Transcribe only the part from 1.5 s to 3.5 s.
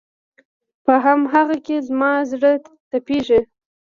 کې زما زړه تپېږي